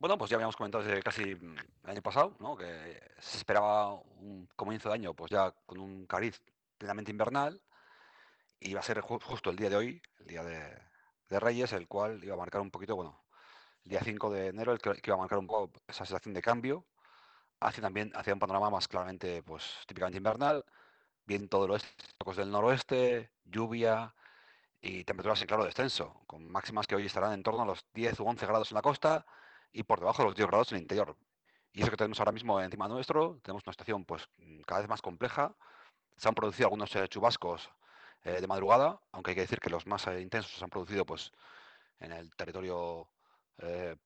[0.00, 2.56] Bueno, pues ya habíamos comentado desde casi mm, el año pasado, ¿no?
[2.56, 6.40] Que se esperaba un comienzo de año, pues ya con un cariz
[6.78, 7.60] plenamente invernal,
[8.60, 12.22] y va a ser justo el día de hoy, el día de, Reyes, el cual
[12.24, 13.20] iba a marcar un poquito, bueno,
[13.84, 16.42] el día 5 de enero, el que, iba a marcar un poco esa sensación de
[16.42, 16.86] cambio,
[17.60, 20.64] hacia también hacia un panorama más claramente, pues típicamente invernal,
[21.26, 24.14] viento del oeste, tocos del noroeste, lluvia
[24.80, 28.20] y temperaturas en claro descenso, con máximas que hoy estarán en torno a los 10
[28.20, 29.26] u 11 grados en la costa
[29.72, 31.16] y por debajo de los 10 grados en el interior.
[31.72, 34.28] Y eso que tenemos ahora mismo encima nuestro, tenemos una estación pues
[34.66, 35.54] cada vez más compleja.
[36.16, 37.70] Se han producido algunos eh, chubascos
[38.24, 41.06] eh, de madrugada, aunque hay que decir que los más eh, intensos se han producido
[41.06, 41.30] pues
[42.00, 43.08] en el territorio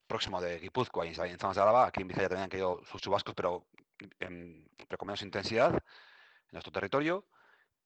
[0.07, 1.87] próximo de Guipúzcoa y en zonas de Álava.
[1.87, 3.67] Aquí en Vizcaya también han caído sus chubascos, pero,
[4.19, 5.81] pero con menos intensidad en
[6.53, 7.27] nuestro territorio.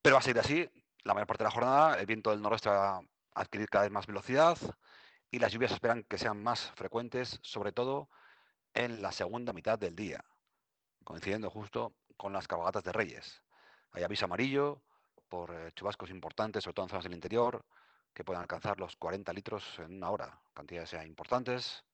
[0.00, 0.70] Pero va a seguir así
[1.02, 1.98] la mayor parte de la jornada.
[1.98, 3.02] El viento del noroeste va a
[3.34, 4.56] adquirir cada vez más velocidad
[5.30, 8.08] y las lluvias esperan que sean más frecuentes, sobre todo
[8.74, 10.24] en la segunda mitad del día,
[11.04, 13.42] coincidiendo justo con las cabalgatas de Reyes.
[13.92, 14.82] Hay aviso amarillo
[15.28, 17.64] por eh, chubascos importantes, sobre todo en zonas del interior,
[18.12, 21.84] que pueden alcanzar los 40 litros en una hora, cantidades importantes.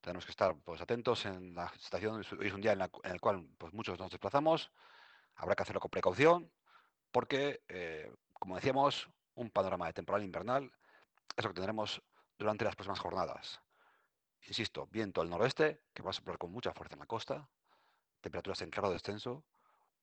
[0.00, 2.22] Tenemos que estar pues, atentos en la situación.
[2.38, 4.70] Hoy es un día en, el cual pues, muchos nos desplazamos.
[5.36, 6.50] Habrá que hacerlo con precaución,
[7.10, 10.72] porque, eh, como decíamos, un panorama de temporal invernal
[11.36, 12.02] es lo que tendremos
[12.38, 13.60] durante las próximas jornadas.
[14.46, 17.48] Insisto, viento del noroeste, que va a soplar con mucha fuerza en la costa,
[18.20, 19.44] temperaturas en claro descenso,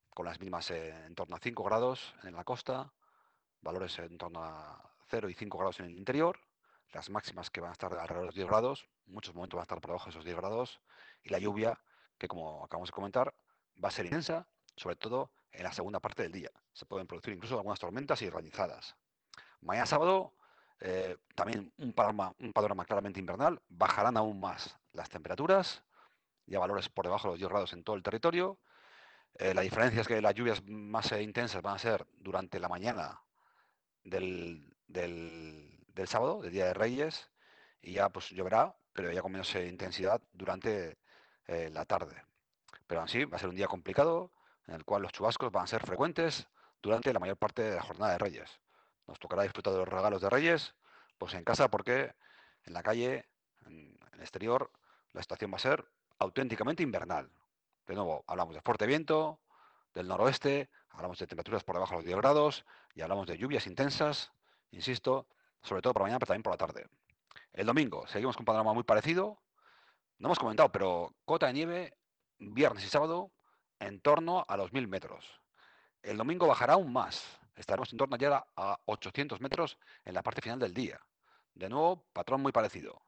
[0.09, 2.94] con las mínimas en torno a 5 grados en la costa,
[3.61, 6.39] valores en torno a 0 y 5 grados en el interior,
[6.94, 9.63] las máximas que van a estar alrededor de los 10 grados, muchos momentos van a
[9.63, 10.80] estar por debajo de esos 10 grados,
[11.23, 11.80] y la lluvia,
[12.17, 13.33] que como acabamos de comentar,
[13.83, 16.52] va a ser intensa, sobre todo en la segunda parte del día.
[16.73, 18.95] Se pueden producir incluso algunas tormentas y granizadas.
[19.61, 20.33] Mañana sábado
[20.79, 25.83] eh, también un panorama, un claramente invernal, bajarán aún más las temperaturas,
[26.45, 28.59] ya valores por debajo de los 10 grados en todo el territorio.
[29.35, 32.69] Eh, la diferencia es que las lluvias más eh, intensas van a ser durante la
[32.69, 33.21] mañana
[34.03, 34.75] del,
[36.05, 37.29] sábado, del Día de Reyes,
[37.81, 40.97] y ya pues lloverá, pero ya con menos intensidad durante
[41.47, 42.23] la tarde.
[42.88, 44.31] Pero así va a ser un día complicado,
[44.67, 46.47] en el cual los chubascos van a ser frecuentes
[46.81, 48.59] durante la mayor parte de la jornada de Reyes.
[49.07, 50.75] Nos tocará disfrutar de los regalos de Reyes,
[51.17, 52.13] pues en casa, porque
[52.63, 53.29] en la calle,
[53.66, 54.71] en el exterior,
[55.13, 55.85] la estación va a ser
[56.19, 57.29] auténticamente invernal.
[57.88, 59.39] De nuevo, hablamos de fuerte viento,
[59.94, 63.67] del noroeste, hablamos de temperaturas por debajo de los 10 grados y hablamos de lluvias
[63.67, 64.31] intensas,
[64.71, 65.27] insisto,
[65.61, 66.88] sobre todo por la mañana, pero también por la tarde.
[67.53, 69.39] El domingo seguimos con un panorama muy parecido.
[70.17, 71.97] No hemos comentado, pero cota de nieve
[72.38, 73.31] viernes y sábado
[73.79, 75.41] en torno a los 1000 metros.
[76.01, 80.41] El domingo bajará aún más, estaremos en torno ya a 800 metros en la parte
[80.41, 80.99] final del día.
[81.53, 83.01] De nuevo, patrón muy parecido.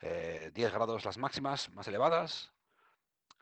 [0.00, 2.52] 10 eh, grados las máximas más elevadas,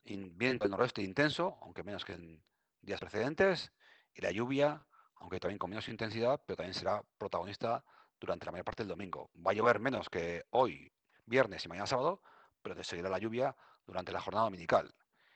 [0.05, 2.43] viento del noroeste intenso, aunque menos que en
[2.81, 3.73] días precedentes,
[4.15, 4.85] y la lluvia,
[5.17, 7.85] aunque también con menos intensidad, pero también será protagonista
[8.21, 9.31] durante la mayor parte del domingo.
[9.35, 10.93] Va a llover menos que hoy,
[11.27, 12.23] viernes y mañana sábado,
[12.63, 14.95] pero seguirá la lluvia durante la jornada dominical.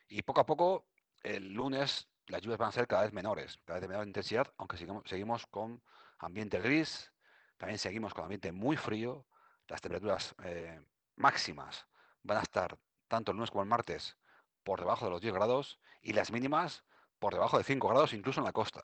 [0.08, 0.86] Y poco a poco,
[1.22, 4.52] el lunes las lluvias van a ser cada vez menores, cada vez de menor intensidad,
[4.58, 5.82] aunque seguimos, con
[6.18, 7.12] ambiente gris,
[7.56, 9.26] también seguimos con ambiente muy frío,
[9.68, 10.80] las temperaturas eh,
[11.16, 11.86] máximas
[12.22, 12.78] van a estar
[13.08, 14.16] tanto el lunes como el martes
[14.64, 16.84] por debajo de los 10 grados y las mínimas
[17.18, 18.82] por debajo de 5 grados incluso en la costa.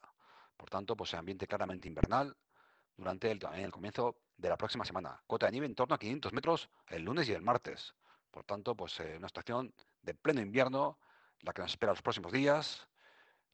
[0.57, 2.35] Por tanto, pues ambiente claramente invernal
[2.95, 5.21] durante el, el comienzo de la próxima semana.
[5.27, 7.95] Cota de nieve en torno a 500 metros el lunes y el martes.
[8.31, 10.97] Por tanto, pues eh, una estación de pleno invierno,
[11.41, 12.87] la que nos espera los próximos días,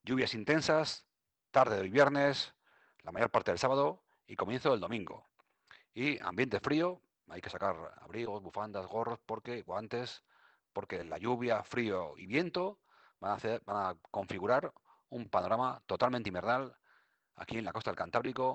[0.03, 1.05] Lluvias intensas,
[1.51, 2.53] tarde del viernes,
[3.03, 5.27] la mayor parte del sábado y comienzo del domingo.
[5.93, 10.23] Y ambiente frío, hay que sacar abrigos, bufandas, gorros, porque guantes,
[10.73, 12.79] porque la lluvia, frío y viento
[13.19, 14.73] van a, hacer, van a configurar
[15.09, 16.75] un panorama totalmente invernal
[17.35, 18.47] aquí en la costa del Cantábrico